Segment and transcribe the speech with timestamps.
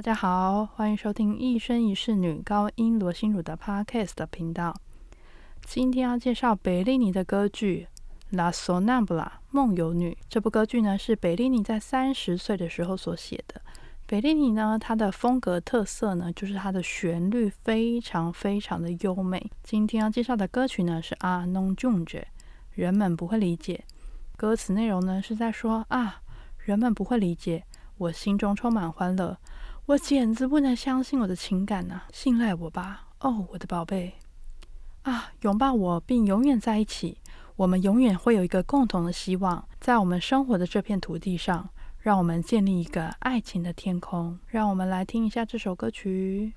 [0.00, 4.74] 大家好，欢迎收听一生一世女高音罗心如的 Podcast 频道。
[5.66, 7.86] 今天要介绍贝利尼的歌剧
[8.34, 10.16] 《La Sonnambula》梦游女。
[10.26, 13.60] 这部歌剧呢是贝利尼在三十岁的时候所写的。
[14.06, 19.50] 贝利尼呢，他的风格特色呢就是他的旋律非常非常的优美。
[19.62, 22.06] 今天要介绍的歌曲呢是《啊，non giunge》，
[22.70, 23.84] 人们不会理解。
[24.38, 26.22] 歌词内容呢是在说啊，
[26.56, 27.64] 人们不会理解，
[27.98, 29.36] 我心中充满欢乐。
[29.90, 32.02] 我简直不能相信我的情感呐！
[32.12, 34.12] 信赖我吧，哦，我的宝贝
[35.02, 37.18] 啊，拥抱我并永远在一起。
[37.56, 44.38] 我们永远会有一个共同的希望，在我们生活的这片土地上，让我们建立一个爱情的天空。
[44.46, 46.52] 让我们来听一下这首歌曲。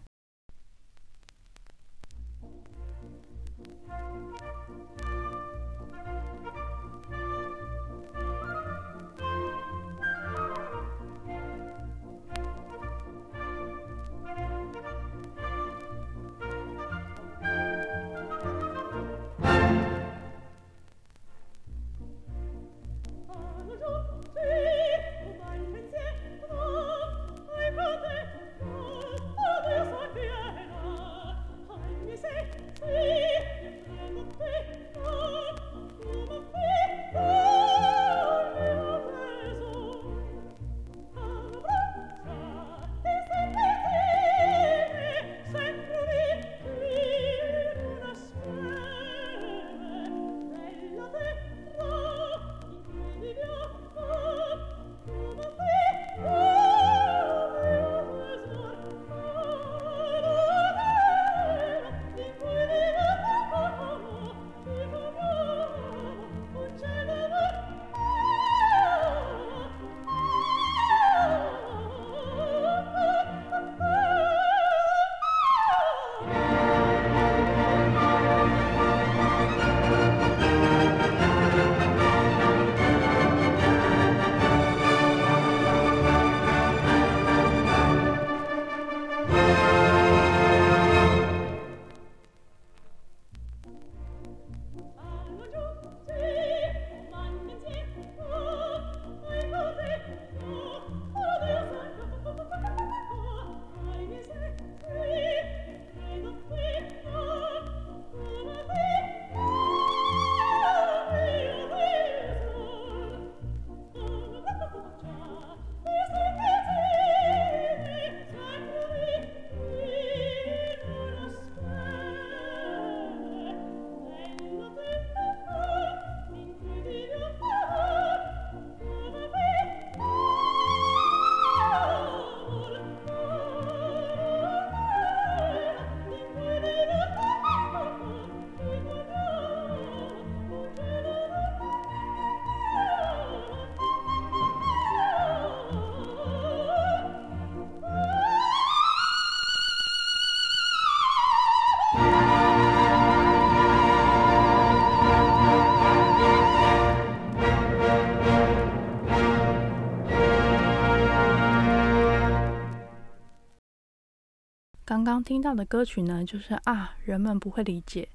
[164.93, 168.07] 刚刚听到的歌曲呢，就是啊，人们不会理解。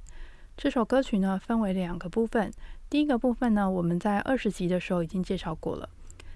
[0.57, 2.53] 这首歌曲呢，分为两个部分。
[2.89, 5.89] 第一个部分呢，我们在二十集的时候已经介绍过了。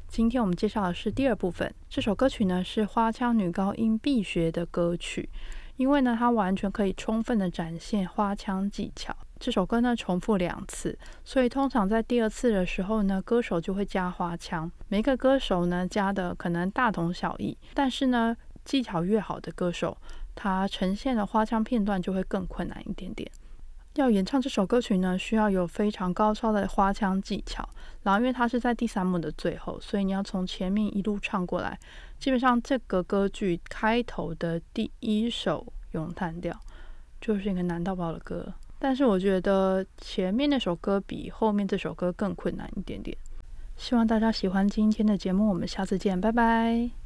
[0.09, 1.73] 今天我们介绍的是第二部分。
[1.89, 5.29] 这首歌曲呢，是花腔女高音必学的歌曲，
[5.77, 9.17] 因为呢，它完全可以充分的展现花腔技巧。
[9.39, 14.69] 这首歌呢，重复两次，所以通常在第二次的时候呢，歌手就会加花腔。
[14.89, 19.97] 每个歌手呢，加的可能大同小异，但是呢，技巧越好的歌手。
[20.35, 23.31] 它呈现的花腔片段就会更困难一点点。
[23.95, 27.69] 要演唱这首歌曲呢，需要有非常高超的花腔技巧。
[28.03, 31.79] 然后，因为它是在第三幕的最后，所以你要从前面一路唱过来。
[32.19, 36.59] 基本上，这个歌剧开头的第一首咏叹调
[37.21, 38.53] 就是一个难到爆的歌。
[38.79, 43.17] 但是，我觉得前面那首歌比后面这首歌更困难一点点。
[43.77, 47.02] 希望大家喜欢今天的节目，我们下次见，拜拜。